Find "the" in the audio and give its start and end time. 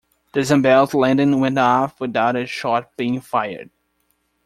0.33-0.39